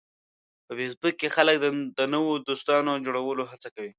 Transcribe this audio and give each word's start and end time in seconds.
په 0.65 0.71
فېسبوک 0.77 1.15
کې 1.21 1.33
خلک 1.35 1.55
د 1.97 1.99
نوو 2.13 2.31
دوستانو 2.47 2.91
جوړولو 3.05 3.43
هڅه 3.51 3.69
کوي 3.75 3.89